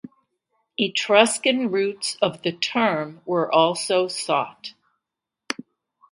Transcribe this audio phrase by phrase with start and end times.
[0.79, 4.73] Etruscan roots of the term were also sought.